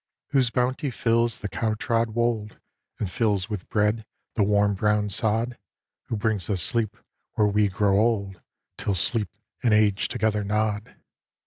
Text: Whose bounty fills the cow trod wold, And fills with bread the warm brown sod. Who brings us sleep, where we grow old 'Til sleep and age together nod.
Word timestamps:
Whose 0.29 0.49
bounty 0.49 0.89
fills 0.89 1.41
the 1.41 1.47
cow 1.47 1.75
trod 1.75 2.09
wold, 2.15 2.59
And 2.97 3.07
fills 3.11 3.51
with 3.51 3.69
bread 3.69 4.03
the 4.33 4.41
warm 4.41 4.73
brown 4.73 5.09
sod. 5.09 5.59
Who 6.05 6.17
brings 6.17 6.49
us 6.49 6.63
sleep, 6.63 6.97
where 7.35 7.45
we 7.45 7.67
grow 7.67 7.99
old 7.99 8.41
'Til 8.79 8.95
sleep 8.95 9.29
and 9.61 9.75
age 9.75 10.07
together 10.07 10.43
nod. 10.43 10.95